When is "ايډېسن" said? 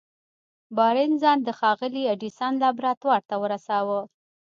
2.07-2.53